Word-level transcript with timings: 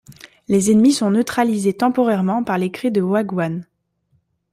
Les 0.47 0.71
ennemis 0.71 0.93
sont 0.93 1.11
neutralisés 1.11 1.75
temporairement 1.77 2.43
par 2.43 2.57
les 2.57 2.71
cris 2.71 2.89
de 2.89 3.01
Wagyan. 3.01 3.61